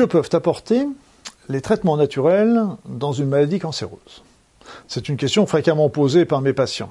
Que 0.00 0.06
peuvent 0.06 0.30
apporter 0.32 0.86
les 1.50 1.60
traitements 1.60 1.98
naturels 1.98 2.58
dans 2.86 3.12
une 3.12 3.28
maladie 3.28 3.58
cancéreuse? 3.58 4.22
C'est 4.88 5.10
une 5.10 5.18
question 5.18 5.44
fréquemment 5.44 5.90
posée 5.90 6.24
par 6.24 6.40
mes 6.40 6.54
patients. 6.54 6.90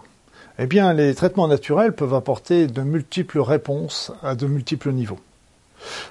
Eh 0.60 0.68
bien, 0.68 0.94
les 0.94 1.16
traitements 1.16 1.48
naturels 1.48 1.94
peuvent 1.94 2.14
apporter 2.14 2.68
de 2.68 2.82
multiples 2.84 3.40
réponses 3.40 4.12
à 4.22 4.36
de 4.36 4.46
multiples 4.46 4.92
niveaux. 4.92 5.18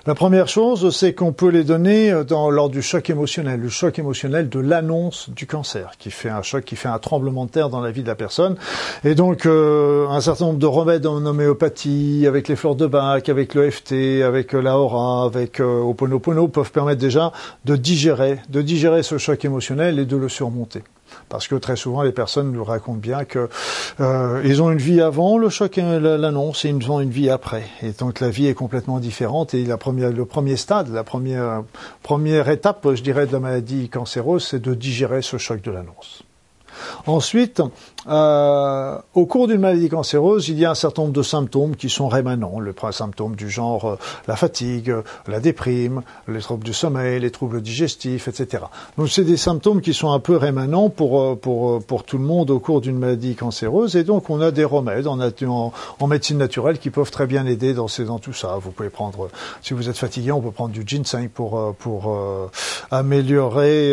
La 0.07 0.15
première 0.15 0.49
chose, 0.49 0.95
c'est 0.95 1.15
qu'on 1.15 1.33
peut 1.33 1.49
les 1.49 1.65
donner 1.65 2.11
euh, 2.11 2.25
dans, 2.25 2.51
lors 2.51 2.69
du 2.69 2.83
choc 2.83 3.11
émotionnel, 3.11 3.61
le 3.61 3.69
choc 3.69 3.99
émotionnel 3.99 4.49
de 4.49 4.61
l'annonce 4.61 5.31
du 5.31 5.47
cancer, 5.47 5.93
qui 5.99 6.11
fait 6.11 6.31
un 6.31 6.43
choc, 6.43 6.65
qui 6.65 6.77
fait 6.77 6.89
un 6.89 6.99
tremblement 6.99 7.45
de 7.45 7.51
terre 7.51 7.69
dans 7.69 7.81
la 7.81 7.91
vie 7.91 8.03
de 8.03 8.09
la 8.09 8.15
personne. 8.15 8.57
Et 9.05 9.15
donc, 9.15 9.47
euh, 9.47 10.09
un 10.09 10.21
certain 10.21 10.47
nombre 10.47 10.59
de 10.59 10.67
remèdes 10.67 11.07
en 11.07 11.25
homéopathie, 11.25 12.25
avec 12.27 12.49
les 12.49 12.57
fleurs 12.57 12.75
de 12.75 12.87
bac, 12.87 13.29
avec 13.29 13.55
le 13.55 13.71
FT, 13.71 14.23
avec 14.23 14.55
euh, 14.55 14.61
la 14.61 14.79
aura, 14.79 15.25
avec 15.25 15.61
euh, 15.61 15.81
Oponopono, 15.81 16.49
peuvent 16.49 16.73
permettre 16.73 17.01
déjà 17.01 17.33
de 17.65 17.77
digérer, 17.77 18.41
de 18.49 18.63
digérer 18.63 19.03
ce 19.03 19.19
choc 19.19 19.45
émotionnel 19.45 19.99
et 19.99 20.05
de 20.05 20.17
le 20.17 20.29
surmonter 20.29 20.83
parce 21.29 21.49
que 21.49 21.55
très 21.55 21.77
souvent 21.77 22.03
les 22.03 22.13
personnes 22.13 22.53
nous 22.53 22.65
racontent 22.65 22.99
bien 22.99 23.25
que 23.25 23.49
euh, 24.01 24.43
ils 24.45 24.63
ont 24.63 24.71
une 24.71 24.79
vie 24.79 25.01
avant 25.01 25.39
le 25.39 25.49
choc, 25.49 25.77
l'annonce, 25.77 26.65
et 26.65 26.71
ils 26.71 26.91
ont 26.91 27.01
une 27.01 27.11
vie 27.11 27.31
après. 27.31 27.65
Et 27.83 27.93
donc 27.93 28.21
la 28.21 28.31
vie 28.31 28.47
est 28.47 28.55
complètement 28.55 28.99
différente. 29.01 29.55
Et 29.55 29.65
la 29.65 29.77
première, 29.77 30.11
le 30.11 30.25
premier 30.25 30.57
stade, 30.57 30.93
la 30.93 31.05
première 31.05 31.63
première 32.03 32.49
étape, 32.49 32.87
je 32.95 33.03
dirais, 33.03 33.27
de 33.27 33.33
la 33.33 33.41
maladie 33.41 33.89
cancéreuse, 33.89 34.47
c'est 34.47 34.63
de 34.63 34.75
digérer 34.75 35.23
ce 35.23 35.37
choc 35.37 35.63
de 35.63 35.71
l'annonce. 35.71 36.23
Ensuite, 37.07 37.63
euh, 38.09 38.99
au 39.15 39.27
cours 39.27 39.49
d'une 39.49 39.61
maladie 39.61 39.89
cancéreuse, 39.89 40.49
il 40.49 40.59
y 40.59 40.65
a 40.65 40.71
un 40.71 40.75
certain 40.75 41.03
nombre 41.03 41.15
de 41.15 41.23
symptômes 41.23 41.77
qui 41.77 41.91
sont 41.91 42.09
rémanents. 42.09 42.61
Les 42.61 42.73
symptômes 42.93 43.37
du 43.37 43.51
genre 43.51 43.85
euh, 43.85 43.99
la 44.27 44.37
fatigue, 44.37 44.95
la 45.27 45.41
déprime, 45.41 46.03
les 46.27 46.41
troubles 46.41 46.65
du 46.65 46.73
sommeil, 46.73 47.21
les 47.21 47.31
troubles 47.31 47.61
digestifs, 47.61 48.29
etc. 48.29 48.65
Donc 48.97 49.09
c'est 49.09 49.25
des 49.25 49.37
symptômes 49.37 49.81
qui 49.81 49.93
sont 49.93 50.11
un 50.11 50.21
peu 50.21 50.37
rémanents 50.37 50.89
pour, 50.89 51.21
euh, 51.21 51.35
pour, 51.35 51.71
euh, 51.71 51.81
pour 51.81 52.05
tout 52.05 52.19
le 52.19 52.25
monde 52.25 52.51
au 52.51 52.61
cours 52.61 52.81
d'une 52.81 52.99
maladie 52.99 53.35
cancéreuse. 53.35 53.97
Et 53.97 54.05
donc 54.05 54.31
on 54.31 54.41
a 54.41 54.51
des 54.51 54.65
remèdes 54.65 55.07
en, 55.07 55.21
en, 55.21 55.73
en, 56.01 56.07
médecine 56.07 56.39
naturelle 56.39 56.79
qui 56.79 56.91
peuvent 56.91 57.11
très 57.11 57.27
bien 57.27 57.45
aider 57.47 57.75
dans, 57.75 57.89
dans 58.07 58.19
tout 58.19 58.33
ça. 58.33 58.57
Vous 58.61 58.71
pouvez 58.71 58.91
prendre, 58.91 59.29
si 59.63 59.75
vous 59.75 59.89
êtes 59.89 59.99
fatigué, 59.99 60.33
on 60.33 60.41
peut 60.41 60.51
prendre 60.51 60.73
du 60.73 60.85
ginseng 60.87 61.29
pour, 61.29 61.75
pour 61.79 62.17
améliorer 62.91 63.93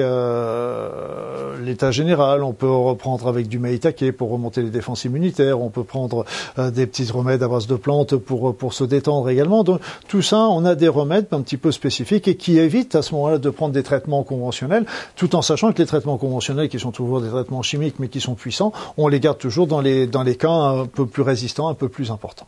l'état 1.62 1.92
général. 1.92 2.44
On 2.44 2.54
peut 2.54 2.70
reprendre 2.70 3.28
avec 3.28 3.48
du 3.48 3.60
maïtake 3.60 4.05
pour 4.12 4.32
remonter 4.32 4.62
les 4.62 4.70
défenses 4.70 5.06
immunitaires. 5.06 5.62
On 5.62 5.70
peut 5.70 5.84
prendre 5.84 6.26
euh, 6.58 6.72
des 6.72 6.88
petits 6.88 7.10
remèdes 7.12 7.44
à 7.44 7.48
base 7.48 7.68
de 7.68 7.76
plantes 7.76 8.16
pour, 8.16 8.50
euh, 8.50 8.54
pour 8.54 8.74
se 8.74 8.84
détendre 8.84 9.30
également. 9.30 9.64
Donc 9.64 9.82
tout 10.08 10.22
ça, 10.22 10.48
on 10.50 10.66
a 10.66 10.76
des 10.76 10.88
remèdes 10.88 11.28
un 11.32 11.42
petit 11.42 11.58
peu 11.58 11.72
spécifiques 11.72 12.28
et 12.28 12.36
qui 12.36 12.60
évitent 12.60 12.96
à 12.96 13.02
ce 13.02 13.14
moment-là 13.16 13.38
de 13.38 13.50
prendre 13.50 13.74
des 13.74 13.84
traitements 13.84 14.24
conventionnels, 14.24 14.86
tout 15.16 15.36
en 15.36 15.42
sachant 15.42 15.72
que 15.72 15.80
les 15.80 15.88
traitements 15.88 16.18
conventionnels, 16.18 16.70
qui 16.70 16.80
sont 16.80 16.92
toujours 16.92 17.22
des 17.22 17.30
traitements 17.30 17.62
chimiques 17.62 17.96
mais 18.00 18.08
qui 18.08 18.22
sont 18.22 18.36
puissants, 18.36 18.74
on 18.98 19.08
les 19.08 19.20
garde 19.20 19.38
toujours 19.38 19.68
dans 19.68 19.82
les, 19.82 20.08
dans 20.08 20.24
les 20.24 20.36
cas 20.36 20.52
un 20.52 20.86
peu 20.86 21.06
plus 21.06 21.24
résistants, 21.24 21.68
un 21.68 21.74
peu 21.74 21.90
plus 21.90 22.12
importants. 22.12 22.48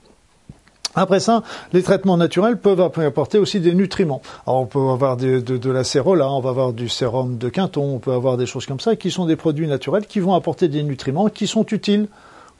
Après 0.97 1.19
ça, 1.19 1.43
les 1.73 1.83
traitements 1.83 2.17
naturels 2.17 2.57
peuvent 2.57 2.81
apporter 2.81 3.37
aussi 3.37 3.59
des 3.59 3.75
nutriments. 3.75 4.23
Alors 4.47 4.61
on 4.61 4.65
peut 4.65 4.79
avoir 4.79 5.15
de, 5.15 5.69
la 5.69 5.83
cérola, 5.83 6.31
on 6.31 6.39
va 6.39 6.49
avoir 6.49 6.73
du 6.73 6.89
sérum 6.89 7.37
de 7.37 7.49
Quinton, 7.49 7.83
on 7.83 7.99
peut 7.99 8.13
avoir 8.13 8.35
des 8.35 8.47
choses 8.47 8.65
comme 8.65 8.79
ça 8.79 8.95
qui 8.95 9.11
sont 9.11 9.25
des 9.27 9.35
produits 9.35 9.67
naturels 9.67 10.07
qui 10.07 10.19
vont 10.19 10.33
apporter 10.33 10.67
des 10.67 10.81
nutriments 10.81 11.29
qui 11.29 11.45
sont 11.45 11.67
utiles 11.67 12.07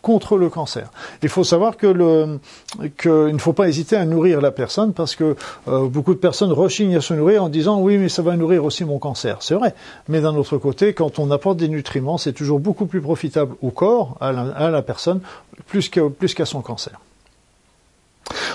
contre 0.04 0.38
le 0.38 0.50
cancer. 0.50 0.92
Il 1.24 1.30
faut 1.30 1.44
savoir 1.44 1.78
que 1.78 1.88
le 1.88 2.40
qu'il 3.00 3.12
ne 3.12 3.40
faut 3.40 3.54
pas 3.54 3.68
hésiter 3.68 3.96
à 3.96 4.06
nourrir 4.06 4.40
la 4.40 4.52
personne 4.52 4.94
parce 4.94 5.16
que 5.16 5.36
euh, 5.68 5.88
beaucoup 5.88 6.14
de 6.14 6.20
personnes 6.20 6.52
rechignent 6.52 6.96
à 6.96 7.02
se 7.02 7.16
nourrir 7.16 7.44
en 7.44 7.50
disant 7.50 7.82
oui 7.82 7.98
mais 7.98 8.08
ça 8.08 8.22
va 8.22 8.36
nourrir 8.38 8.64
aussi 8.64 8.86
mon 8.86 9.00
cancer. 9.00 9.38
C'est 9.42 9.56
vrai. 9.56 9.74
Mais 10.10 10.22
d'un 10.22 10.36
autre 10.36 10.60
côté, 10.60 10.94
quand 10.94 11.18
on 11.18 11.32
apporte 11.32 11.58
des 11.58 11.70
nutriments, 11.70 12.20
c'est 12.20 12.34
toujours 12.34 12.60
beaucoup 12.60 12.86
plus 12.86 13.02
profitable 13.02 13.56
au 13.64 13.72
corps, 13.72 14.16
à 14.22 14.32
la, 14.32 14.82
personne, 14.84 15.22
plus 15.66 15.90
qu'à 15.90 16.46
son 16.46 16.62
cancer. 16.62 17.00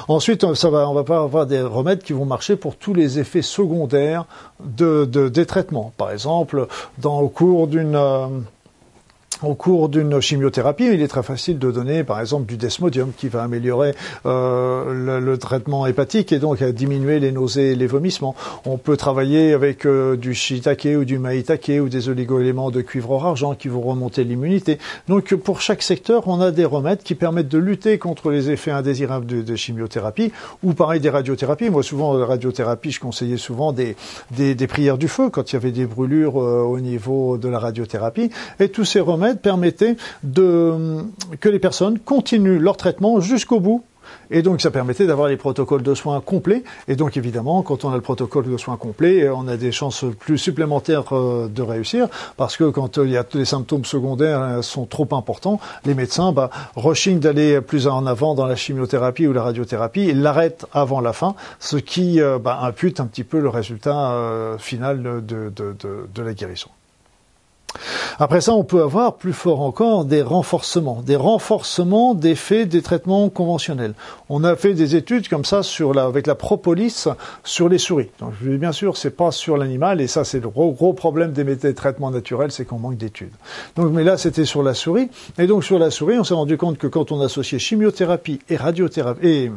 Ensuite, 0.09 0.55
ça 0.55 0.71
va, 0.71 0.89
on 0.89 0.95
va 0.95 1.05
pas 1.05 1.23
avoir 1.23 1.47
des 1.47 1.61
remèdes 1.61 2.03
qui 2.03 2.13
vont 2.13 2.25
marcher 2.25 2.57
pour 2.57 2.77
tous 2.77 2.95
les 2.95 3.19
effets 3.19 3.43
secondaires 3.43 4.27
de, 4.65 5.05
de 5.05 5.29
des 5.29 5.47
traitements. 5.47 5.93
Par 5.97 6.11
exemple, 6.11 6.67
dans, 6.99 7.21
au 7.21 7.29
cours 7.29 7.67
d'une 7.67 7.97
euh, 7.97 8.27
au 9.43 9.55
cours 9.55 9.89
d'une 9.89 10.21
chimiothérapie, 10.21 10.89
il 10.93 11.03
est 11.03 11.09
très 11.09 11.23
facile 11.23 11.59
de 11.59 11.71
donner, 11.71 12.05
par 12.05 12.21
exemple, 12.21 12.47
du 12.47 12.57
desmodium 12.57 13.13
qui 13.17 13.29
va 13.29 13.43
améliorer 13.43 13.95
euh, 14.27 15.21
le, 15.21 15.39
traitement 15.39 15.87
hépatique 15.87 16.33
et 16.33 16.39
donc 16.39 16.63
diminuer 16.63 17.19
les 17.19 17.33
nausées 17.33 17.73
et 17.73 17.75
les 17.75 17.87
vomissements. 17.87 18.35
On 18.65 18.77
peut 18.77 18.97
travailler 18.97 19.53
avec 19.53 19.87
euh, 19.87 20.17
du 20.17 20.35
shiitake 20.35 20.89
ou 20.97 21.05
du 21.05 21.19
maïtake 21.19 21.73
ou 21.81 21.89
des 21.89 22.09
oligoéléments 22.09 22.71
de 22.71 22.81
cuivre 22.81 23.25
argent 23.25 23.55
qui 23.55 23.69
vont 23.69 23.81
remonter 23.81 24.25
l'immunité. 24.25 24.79
Donc, 25.09 25.35
pour 25.35 25.61
chaque 25.61 25.83
secteur, 25.83 26.29
on 26.29 26.41
a 26.41 26.51
des 26.51 26.65
remèdes 26.65 27.03
qui 27.03 27.15
permettent 27.15 27.49
de 27.49 27.59
lutter 27.59 27.99
contre 27.99 28.31
les 28.31 28.51
effets 28.51 28.71
indésirables 28.71 29.27
de, 29.27 29.43
de 29.43 29.57
chimiothérapie 29.57 30.33
ou 30.63 30.75
pareil 30.75 31.01
des 31.01 31.11
radiothérapies. 31.11 31.71
Moi, 31.71 31.83
souvent, 31.83 32.17
la 32.17 32.27
radiothérapie, 32.27 32.91
je 32.91 33.01
conseillais 33.01 33.39
souvent 33.39 33.73
des, 33.73 33.97
des, 34.31 34.55
des 34.55 34.67
prières 34.67 34.99
du 34.99 35.09
feu 35.09 35.31
quand 35.31 35.51
il 35.51 35.55
y 35.55 35.57
avait 35.57 35.73
des 35.73 35.87
brûlures 35.87 36.41
euh, 36.41 36.63
au 36.63 36.79
niveau 36.81 37.39
de 37.39 37.49
la 37.49 37.59
radiothérapie. 37.59 38.31
Et 38.61 38.69
tous 38.69 38.85
ces 38.85 39.01
remèdes 39.01 39.32
permettait 39.41 39.97
de, 40.23 41.05
que 41.41 41.49
les 41.49 41.59
personnes 41.59 41.99
continuent 41.99 42.59
leur 42.59 42.77
traitement 42.77 43.21
jusqu'au 43.21 43.61
bout 43.61 43.85
et 44.31 44.43
donc 44.43 44.61
ça 44.61 44.71
permettait 44.71 45.07
d'avoir 45.07 45.29
les 45.29 45.37
protocoles 45.37 45.83
de 45.83 45.95
soins 45.95 46.21
complets. 46.21 46.65
Et 46.89 46.97
donc 46.97 47.17
évidemment, 47.17 47.63
quand 47.63 47.85
on 47.85 47.93
a 47.93 47.97
le 47.97 48.01
protocole 48.01 48.51
de 48.51 48.57
soins 48.57 48.77
complet, 48.77 49.29
on 49.29 49.49
a 49.49 49.57
des 49.57 49.73
chances 49.73 50.05
plus 50.19 50.39
supplémentaires 50.39 51.05
euh, 51.13 51.49
de 51.49 51.63
réussir, 51.63 52.09
parce 52.37 52.57
que 52.57 52.65
quand 52.65 52.97
il 52.99 53.11
y 53.11 53.17
a 53.17 53.25
les 53.35 53.45
symptômes 53.45 53.85
secondaires 53.85 54.41
euh, 54.41 54.63
sont 54.63 54.87
trop 54.87 55.09
importants, 55.13 55.61
les 55.85 55.95
médecins 55.95 56.33
bah, 56.33 56.51
rechignent 56.75 57.21
d'aller 57.21 57.61
plus 57.61 57.87
en 57.87 58.07
avant 58.07 58.35
dans 58.35 58.47
la 58.47 58.57
chimiothérapie 58.57 59.27
ou 59.27 59.33
la 59.33 59.43
radiothérapie 59.43 60.09
et 60.09 60.15
l'arrêtent 60.15 60.67
avant 60.73 61.01
la 61.01 61.13
fin, 61.13 61.35
ce 61.61 61.77
qui 61.77 62.21
euh, 62.21 62.39
bah, 62.39 62.59
impute 62.63 63.01
un 63.01 63.07
petit 63.07 63.25
peu 63.25 63.41
le 63.41 63.49
résultat 63.49 63.93
final 64.59 65.03
de, 65.03 65.51
de, 65.55 65.75
de 66.15 66.23
la 66.23 66.35
guérison. 66.35 66.71
Après 68.19 68.41
ça, 68.41 68.53
on 68.53 68.65
peut 68.65 68.83
avoir 68.83 69.17
plus 69.17 69.33
fort 69.33 69.61
encore 69.61 70.05
des 70.05 70.23
renforcements, 70.23 71.03
des 71.05 71.17
renforcements 71.17 72.15
d'effets 72.15 72.67
des 72.67 72.83
traitements 72.83 73.29
conventionnels. 73.29 73.95
On 74.29 74.45
a 74.45 74.57
fait 74.57 74.75
des 74.75 74.97
études 74.97 75.29
comme 75.29 75.45
ça 75.45 75.63
avec 75.97 76.27
la 76.27 76.35
propolis 76.35 77.09
sur 77.45 77.69
les 77.69 77.79
souris. 77.79 78.11
Donc, 78.21 78.35
bien 78.43 78.73
sûr, 78.73 78.97
c'est 78.97 79.11
pas 79.17 79.31
sur 79.31 79.57
l'animal, 79.57 80.01
et 80.01 80.07
ça, 80.07 80.25
c'est 80.25 80.41
le 80.41 80.49
gros, 80.49 80.93
problème 80.93 81.33
des, 81.33 81.45
des 81.45 81.75
traitements 81.75 82.11
naturels, 82.11 82.53
c'est 82.53 82.65
qu'on 82.65 82.79
manque 82.79 82.97
d'études. 82.97 83.33
Donc, 83.77 83.93
mais 83.93 84.05
là, 84.05 84.17
c'était 84.17 84.45
sur 84.45 84.63
la 84.63 84.75
souris. 84.75 85.09
Et 85.39 85.47
donc, 85.47 85.65
sur 85.65 85.79
la 85.79 85.91
souris, 85.91 86.19
on 86.19 86.25
s'est 86.25 86.35
rendu 86.35 86.57
compte 86.57 86.79
que 86.79 86.87
quand 86.87 87.13
on 87.13 87.21
associait 87.21 87.59
chimiothérapie 87.59 88.41
et 88.49 88.57
radiothérapie 88.57 89.27
et, 89.27 89.53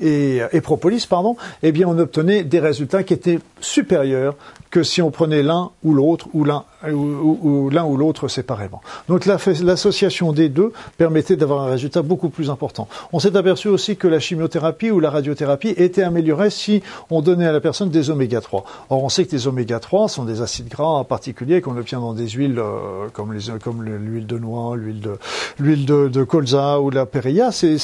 et, 0.00 0.40
et, 0.52 0.60
propolis, 0.60 1.06
pardon, 1.06 1.36
eh 1.62 1.72
bien, 1.72 1.86
on 1.88 1.98
obtenait 1.98 2.44
des 2.44 2.60
résultats 2.60 3.02
qui 3.02 3.14
étaient 3.14 3.38
supérieurs 3.60 4.34
que 4.74 4.82
si 4.82 5.00
on 5.00 5.12
prenait 5.12 5.44
l'un 5.44 5.70
ou 5.84 5.94
l'autre 5.94 6.26
ou 6.34 6.42
l'un 6.42 6.64
ou, 6.92 7.70
ou, 7.70 7.96
l'autre 7.96 8.26
séparément. 8.26 8.82
Donc 9.08 9.24
l'association 9.24 10.32
des 10.32 10.48
deux 10.48 10.72
permettait 10.98 11.36
d'avoir 11.36 11.62
un 11.62 11.70
résultat 11.70 12.02
beaucoup 12.02 12.28
plus 12.28 12.50
important. 12.50 12.88
On 13.12 13.20
s'est 13.20 13.36
aperçu 13.36 13.68
aussi 13.68 13.96
que 13.96 14.08
la 14.08 14.18
chimiothérapie 14.18 14.90
ou 14.90 14.98
la 14.98 15.10
radiothérapie 15.10 15.74
était 15.76 16.02
améliorée 16.02 16.50
si 16.50 16.82
on 17.08 17.22
donnait 17.22 17.46
à 17.46 17.52
la 17.52 17.60
personne 17.60 17.88
des 17.88 18.10
oméga 18.10 18.40
3. 18.40 18.64
Or 18.90 19.04
on 19.04 19.08
sait 19.08 19.24
que 19.26 19.30
les 19.30 19.46
oméga 19.46 19.78
3 19.78 20.08
sont 20.08 20.24
des 20.24 20.42
acides 20.42 20.68
gras 20.68 21.04
particuliers 21.04 21.60
qu'on 21.60 21.76
obtient 21.76 22.00
dans 22.00 22.12
des 22.12 22.28
huiles 22.28 22.58
euh, 22.58 23.08
comme 23.12 23.32
l'huile 23.32 24.26
de 24.26 24.38
noix, 24.38 24.76
l'huile 24.76 25.86
de 25.86 26.24
colza 26.24 26.80
ou 26.80 26.90
la 26.90 27.06
périlla. 27.06 27.52
Ces, 27.52 27.78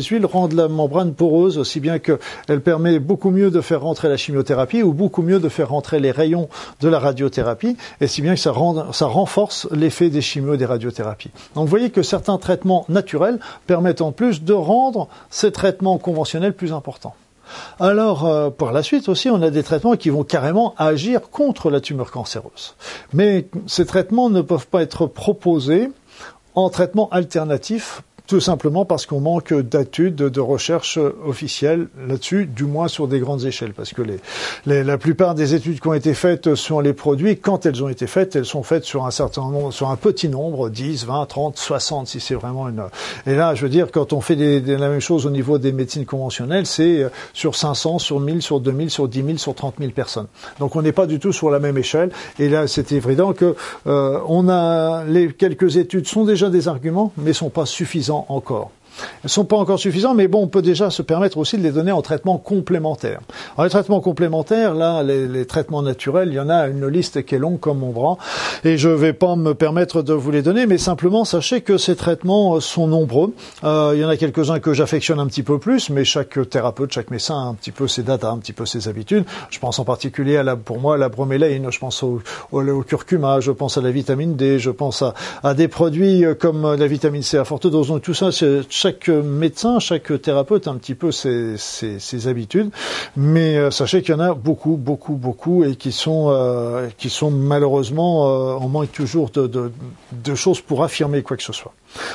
huiles 0.00 0.26
rendent 0.26 0.52
la 0.52 0.68
membrane 0.68 1.12
poreuse 1.12 1.58
aussi 1.58 1.80
bien 1.80 1.98
qu'elle 1.98 2.60
permet 2.60 3.00
beaucoup 3.00 3.30
mieux 3.30 3.50
de 3.50 3.60
faire 3.60 3.80
rentrer 3.80 4.08
la 4.08 4.16
chimiothérapie 4.16 4.84
ou 4.84 4.92
beaucoup 4.92 5.22
mieux 5.22 5.40
de 5.40 5.48
faire 5.48 5.70
rentrer 5.70 5.98
les 5.98 6.12
rayons 6.12 6.35
de 6.80 6.88
la 6.88 6.98
radiothérapie, 6.98 7.76
et 8.00 8.06
si 8.06 8.22
bien 8.22 8.34
que 8.34 8.40
ça, 8.40 8.52
renforce 8.52 9.68
l'effet 9.70 10.10
des 10.10 10.22
chimios 10.22 10.54
et 10.54 10.58
des 10.58 10.66
radiothérapies. 10.66 11.30
Donc 11.54 11.64
vous 11.64 11.70
voyez 11.70 11.90
que 11.90 12.02
certains 12.02 12.38
traitements 12.38 12.84
naturels 12.88 13.38
permettent 13.66 14.02
en 14.02 14.12
plus 14.12 14.42
de 14.42 14.52
rendre 14.52 15.08
ces 15.30 15.52
traitements 15.52 15.98
conventionnels 15.98 16.54
plus 16.54 16.72
importants. 16.72 17.14
Alors, 17.78 18.26
euh, 18.26 18.50
par 18.50 18.72
la 18.72 18.82
suite 18.82 19.08
aussi, 19.08 19.30
on 19.30 19.40
a 19.42 19.50
des 19.50 19.62
traitements 19.62 19.94
qui 19.94 20.10
vont 20.10 20.24
carrément 20.24 20.74
agir 20.78 21.30
contre 21.30 21.70
la 21.70 21.80
tumeur 21.80 22.10
cancéreuse. 22.10 22.74
Mais 23.12 23.46
ces 23.66 23.86
traitements 23.86 24.30
ne 24.30 24.42
peuvent 24.42 24.66
pas 24.66 24.82
être 24.82 25.06
proposés 25.06 25.90
en 26.54 26.70
traitement 26.70 27.08
alternatif 27.10 28.02
tout 28.26 28.40
simplement 28.40 28.84
parce 28.84 29.06
qu'on 29.06 29.20
manque 29.20 29.52
d'études, 29.52 30.16
de 30.16 30.40
recherche 30.40 30.98
officielles 31.24 31.88
là-dessus, 32.06 32.46
du 32.46 32.64
moins 32.64 32.88
sur 32.88 33.08
des 33.08 33.20
grandes 33.20 33.44
échelles, 33.44 33.72
parce 33.72 33.92
que 33.92 34.02
les, 34.02 34.84
la 34.84 34.98
plupart 34.98 35.34
des 35.34 35.54
études 35.54 35.80
qui 35.80 35.88
ont 35.88 35.94
été 35.94 36.14
faites 36.14 36.54
sur 36.54 36.82
les 36.82 36.92
produits, 36.92 37.38
quand 37.38 37.66
elles 37.66 37.82
ont 37.82 37.88
été 37.88 38.06
faites, 38.06 38.36
elles 38.36 38.44
sont 38.44 38.62
faites 38.62 38.84
sur 38.84 39.06
un 39.06 39.10
certain 39.10 39.42
nombre, 39.42 39.72
sur 39.72 39.90
un 39.90 39.96
petit 39.96 40.28
nombre, 40.28 40.68
10, 40.68 41.06
20, 41.06 41.26
30, 41.26 41.56
60, 41.56 42.06
si 42.08 42.20
c'est 42.20 42.34
vraiment 42.34 42.68
une. 42.68 42.82
Et 43.26 43.34
là, 43.34 43.54
je 43.54 43.62
veux 43.62 43.68
dire, 43.68 43.88
quand 43.92 44.12
on 44.12 44.20
fait 44.20 44.34
la 44.34 44.88
même 44.88 45.00
chose 45.00 45.26
au 45.26 45.30
niveau 45.30 45.58
des 45.58 45.72
médecines 45.72 46.04
conventionnelles, 46.06 46.66
c'est 46.66 47.02
euh, 47.02 47.08
sur 47.32 47.54
500, 47.54 47.98
sur 47.98 48.20
1000, 48.20 48.42
sur 48.42 48.60
2000, 48.60 48.90
sur 48.90 49.08
10 49.08 49.24
000, 49.24 49.38
sur 49.38 49.54
30 49.54 49.74
000 49.78 49.92
personnes. 49.92 50.26
Donc 50.58 50.76
on 50.76 50.82
n'est 50.82 50.92
pas 50.92 51.06
du 51.06 51.18
tout 51.18 51.32
sur 51.32 51.50
la 51.50 51.58
même 51.58 51.78
échelle. 51.78 52.10
Et 52.38 52.48
là, 52.48 52.66
c'est 52.66 52.92
évident 52.92 53.32
que 53.32 53.54
euh, 53.86 54.20
on 54.28 54.48
a 54.48 55.04
les 55.04 55.32
quelques 55.32 55.76
études 55.76 56.06
sont 56.06 56.24
déjà 56.24 56.50
des 56.50 56.68
arguments, 56.68 57.12
mais 57.16 57.32
sont 57.32 57.50
pas 57.50 57.66
suffisants 57.66 58.15
encore. 58.28 58.70
Elles 58.98 59.20
ne 59.24 59.28
sont 59.28 59.44
pas 59.44 59.56
encore 59.56 59.78
suffisantes, 59.78 60.16
mais 60.16 60.28
bon, 60.28 60.42
on 60.42 60.48
peut 60.48 60.62
déjà 60.62 60.90
se 60.90 61.02
permettre 61.02 61.38
aussi 61.38 61.58
de 61.58 61.62
les 61.62 61.72
donner 61.72 61.92
en 61.92 62.02
traitement 62.02 62.38
complémentaire. 62.38 63.20
Alors, 63.54 63.64
les 63.64 63.70
traitements 63.70 64.00
complémentaires, 64.00 64.74
là, 64.74 65.02
les, 65.02 65.46
traitements 65.46 65.82
naturels, 65.82 66.28
il 66.28 66.34
y 66.34 66.40
en 66.40 66.48
a 66.48 66.66
une 66.66 66.86
liste 66.88 67.24
qui 67.24 67.34
est 67.34 67.38
longue 67.38 67.60
comme 67.60 67.78
mon 67.78 67.90
bras, 67.90 68.18
et 68.64 68.78
je 68.78 68.88
ne 68.88 68.94
vais 68.94 69.12
pas 69.12 69.36
me 69.36 69.54
permettre 69.54 70.02
de 70.02 70.12
vous 70.12 70.30
les 70.30 70.42
donner, 70.42 70.66
mais 70.66 70.78
simplement 70.78 71.24
sachez 71.24 71.60
que 71.60 71.78
ces 71.78 71.96
traitements 71.96 72.60
sont 72.60 72.86
nombreux. 72.86 73.34
Euh, 73.64 73.92
il 73.94 74.00
y 74.00 74.04
en 74.04 74.08
a 74.08 74.16
quelques-uns 74.16 74.58
que 74.58 74.72
j'affectionne 74.72 75.20
un 75.20 75.26
petit 75.26 75.42
peu 75.42 75.58
plus, 75.58 75.90
mais 75.90 76.04
chaque 76.04 76.38
thérapeute, 76.48 76.92
chaque 76.92 77.10
médecin 77.10 77.34
a 77.34 77.46
un 77.46 77.54
petit 77.54 77.72
peu 77.72 77.88
ses 77.88 78.02
datas, 78.02 78.30
un 78.30 78.38
petit 78.38 78.52
peu 78.52 78.66
ses 78.66 78.88
habitudes. 78.88 79.24
Je 79.50 79.58
pense 79.58 79.78
en 79.78 79.84
particulier 79.84 80.36
à 80.36 80.42
la, 80.42 80.56
pour 80.56 80.80
moi, 80.80 80.96
la 80.96 81.08
bromélaïne, 81.08 81.70
je 81.70 81.78
pense 81.78 82.02
au, 82.02 82.20
curcuma, 82.86 83.40
je 83.40 83.52
pense 83.52 83.78
à 83.78 83.80
la 83.80 83.90
vitamine 83.90 84.36
D, 84.36 84.58
je 84.58 84.70
pense 84.70 85.02
à, 85.02 85.14
à 85.42 85.54
des 85.54 85.68
produits 85.68 86.24
comme 86.38 86.74
la 86.74 86.86
vitamine 86.86 87.22
C 87.22 87.38
à 87.38 87.44
forte 87.44 87.66
dose. 87.66 87.88
Donc 87.88 88.02
tout 88.02 88.14
ça, 88.14 88.32
c'est 88.32 88.62
chaque 88.86 89.08
médecin, 89.08 89.80
chaque 89.80 90.22
thérapeute 90.22 90.68
a 90.68 90.70
un 90.70 90.76
petit 90.76 90.94
peu 90.94 91.10
ses, 91.10 92.28
habitudes, 92.28 92.70
mais 93.16 93.56
euh, 93.56 93.72
sachez 93.72 94.00
qu'il 94.00 94.14
y 94.14 94.16
en 94.16 94.20
a 94.20 94.32
beaucoup, 94.32 94.76
beaucoup, 94.76 95.14
beaucoup, 95.14 95.64
et 95.64 95.74
qui 95.74 95.90
sont, 95.90 96.28
euh, 96.30 96.86
qui 96.96 97.10
sont 97.10 97.32
malheureusement, 97.32 98.28
euh, 98.28 98.58
on 98.60 98.68
manque 98.68 98.92
toujours 98.92 99.30
de, 99.30 100.34
choses 100.36 100.60
pour 100.60 100.84
affirmer 100.84 101.22
quoi 101.22 101.36
que 101.36 101.42
ce 101.42 101.52
soit. 101.52 101.72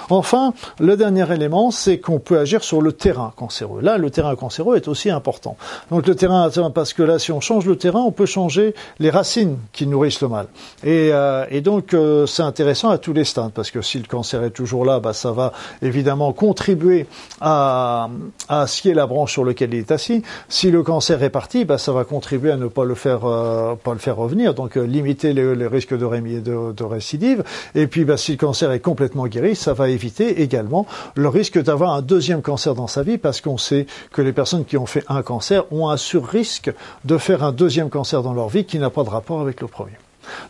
Enfin, 0.09 0.53
le 0.79 0.97
dernier 0.97 1.31
élément, 1.31 1.71
c'est 1.71 1.99
qu'on 1.99 2.19
peut 2.19 2.39
agir 2.39 2.63
sur 2.63 2.81
le 2.81 2.91
terrain 2.91 3.33
cancéreux. 3.35 3.81
Là, 3.81 3.97
le 3.97 4.09
terrain 4.09 4.35
cancéreux 4.35 4.75
est 4.75 4.87
aussi 4.87 5.09
important. 5.09 5.57
Donc 5.89 6.07
le 6.07 6.15
terrain, 6.15 6.49
parce 6.73 6.93
que 6.93 7.03
là, 7.03 7.19
si 7.19 7.31
on 7.31 7.39
change 7.39 7.65
le 7.65 7.77
terrain, 7.77 8.01
on 8.01 8.11
peut 8.11 8.25
changer 8.25 8.75
les 8.99 9.09
racines 9.09 9.57
qui 9.73 9.87
nourrissent 9.87 10.21
le 10.21 10.27
mal. 10.27 10.47
Et, 10.83 11.09
euh, 11.11 11.45
donc, 11.61 11.93
euh, 11.93 12.25
c'est 12.25 12.41
intéressant 12.41 12.89
à 12.89 12.97
tous 12.97 13.13
les 13.13 13.23
stades, 13.23 13.51
parce 13.53 13.71
que 13.71 13.81
si 13.81 13.99
le 13.99 14.05
cancer 14.05 14.43
est 14.43 14.51
toujours 14.51 14.83
là, 14.83 14.99
bah, 14.99 15.13
ça 15.13 15.31
va 15.31 15.53
évidemment 15.81 16.33
contribuer 16.61 17.07
à, 17.39 18.07
à 18.47 18.67
scier 18.67 18.93
la 18.93 19.07
branche 19.07 19.31
sur 19.31 19.43
laquelle 19.43 19.73
il 19.73 19.79
est 19.79 19.91
assis. 19.91 20.21
Si 20.47 20.69
le 20.69 20.83
cancer 20.83 21.23
est 21.23 21.31
parti, 21.31 21.65
bah, 21.65 21.79
ça 21.79 21.91
va 21.91 22.03
contribuer 22.03 22.51
à 22.51 22.57
ne 22.57 22.67
pas 22.67 22.85
le 22.85 22.93
faire, 22.93 23.25
euh, 23.25 23.73
pas 23.75 23.93
le 23.93 23.99
faire 23.99 24.15
revenir, 24.15 24.53
donc 24.53 24.75
limiter 24.75 25.33
les, 25.33 25.67
risques 25.67 25.97
de, 25.97 26.05
de, 26.39 26.71
de, 26.71 26.83
récidive. 26.83 27.43
Et 27.73 27.87
puis, 27.87 28.05
bah, 28.05 28.15
si 28.15 28.33
le 28.33 28.37
cancer 28.37 28.71
est 28.71 28.79
complètement 28.79 29.25
guéri, 29.25 29.55
ça 29.55 29.73
va 29.73 29.89
éviter 29.89 30.43
également 30.43 30.85
le 31.15 31.29
risque 31.29 31.59
d'avoir 31.59 31.93
un 31.93 32.03
deuxième 32.03 32.43
cancer 32.43 32.75
dans 32.75 32.87
sa 32.87 33.01
vie 33.01 33.17
parce 33.17 33.41
qu'on 33.41 33.57
sait 33.57 33.87
que 34.11 34.21
les 34.21 34.33
personnes 34.33 34.65
qui 34.65 34.77
ont 34.77 34.85
fait 34.85 35.03
un 35.09 35.23
cancer 35.23 35.63
ont 35.71 35.89
un 35.89 35.97
sur-risque 35.97 36.71
de 37.05 37.17
faire 37.17 37.43
un 37.43 37.53
deuxième 37.53 37.89
cancer 37.89 38.21
dans 38.21 38.33
leur 38.33 38.49
vie 38.49 38.65
qui 38.65 38.77
n'a 38.77 38.91
pas 38.91 39.03
de 39.03 39.09
rapport 39.09 39.41
avec 39.41 39.61
le 39.61 39.67
premier. 39.67 40.00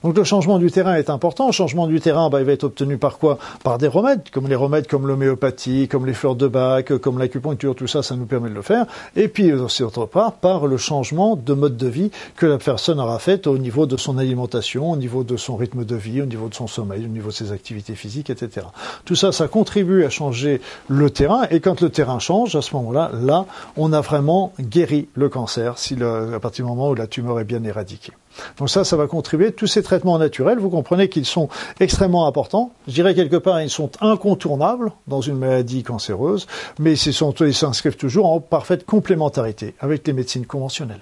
Donc 0.04 0.18
le 0.18 0.24
changement 0.24 0.60
du 0.60 0.72
terrain 0.72 0.96
est 0.96 1.10
important. 1.10 1.48
Le 1.48 1.52
changement 1.52 1.88
du 1.88 2.00
terrain, 2.00 2.30
bah, 2.30 2.40
il 2.40 2.46
va 2.46 2.52
être 2.52 2.64
obtenu 2.64 2.98
par 2.98 3.18
quoi? 3.18 3.38
Par 3.64 3.78
des 3.78 3.88
remèdes, 3.88 4.30
comme 4.32 4.48
les 4.48 4.56
remèdes 4.56 4.88
comme 4.88 5.08
l'homéopathie, 5.08 5.88
comme 5.88 6.06
les 6.06 6.14
fleurs 6.14 6.36
de 6.36 6.48
bac, 6.48 6.98
comme 6.98 7.20
l'acupuncture, 7.20 7.76
tout 7.76 7.88
ça, 7.88 8.04
ça 8.04 8.16
nous 8.16 8.26
permet 8.26 8.50
de 8.50 8.56
le 8.56 8.62
faire. 8.62 8.86
Et 9.16 9.28
puis 9.28 9.52
aussi 9.54 9.84
autre 9.84 10.06
part, 10.06 10.34
par 10.34 10.68
le 10.68 10.78
changement 10.78 11.36
de 11.36 11.54
mode 11.54 11.78
de 11.78 11.88
vie 11.88 12.12
que 12.36 12.46
la 12.46 12.58
personne 12.58 13.00
aura 13.00 13.20
fait 13.20 13.48
au 13.48 13.58
niveau 13.58 13.86
de 13.86 13.98
son 13.98 14.18
alimentation, 14.18 14.92
au 14.92 14.98
niveau 14.98 15.24
de 15.24 15.38
son 15.38 15.56
rythme 15.56 15.86
de 15.86 15.96
vie, 15.96 16.22
au 16.22 16.26
niveau 16.26 16.50
de 16.50 16.56
son 16.56 16.68
sommeil, 16.68 17.06
au 17.06 17.10
niveau 17.10 17.30
de 17.30 17.34
ses 17.34 17.52
activités 17.52 17.96
physiques, 17.96 18.30
etc. 18.30 18.68
Tout 19.06 19.16
ça, 19.16 19.32
ça 19.32 19.48
contribue 19.48 20.04
à 20.04 20.10
changer 20.10 20.62
le 20.88 21.10
terrain. 21.10 21.44
Et 21.52 21.60
quand 21.60 21.82
le 21.82 21.90
terrain 21.90 22.20
change, 22.20 22.56
à 22.56 22.62
ce 22.62 22.76
moment-là, 22.76 23.12
là, 23.14 23.46
on 23.78 23.94
a 23.94 24.02
vraiment 24.02 24.54
guéri 24.60 25.08
le 25.14 25.30
cancer, 25.30 25.78
si 25.78 25.96
à 26.02 26.40
partir 26.40 26.66
du 26.66 26.72
moment 26.72 26.90
où 26.90 26.96
la 26.96 27.08
tumeur 27.08 27.40
est 27.40 27.46
bien 27.46 27.64
éradiquée. 27.64 28.14
Donc 28.58 28.70
ça, 28.70 28.84
ça 28.84 28.96
va 28.96 29.08
contribuer. 29.08 29.52
Tous 29.52 29.68
ces 29.68 29.84
traitements 29.84 30.18
naturels, 30.18 30.60
vous 30.60 30.70
comprenez 30.70 31.10
qu'ils 31.10 31.26
sont 31.26 31.50
extrêmement 31.80 32.28
importants. 32.28 32.72
Je 32.88 32.94
dirais 32.94 33.16
quelque 33.16 33.36
part, 33.36 33.62
ils 33.62 33.70
sont 33.70 33.92
incontournables 34.02 34.92
dans 35.08 35.22
une 35.22 35.38
maladie 35.38 35.84
cancéreuse, 35.84 36.48
mais 36.80 36.94
ils 36.94 37.54
s'inscrivent 37.54 37.98
toujours 37.98 38.28
en 38.28 38.40
parfaite 38.40 38.86
complémentarité 38.86 39.76
avec 39.80 40.06
les 40.08 40.14
médecines 40.14 40.46
conventionnelles. 40.46 41.02